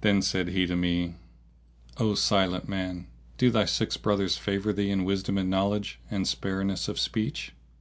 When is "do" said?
3.38-3.52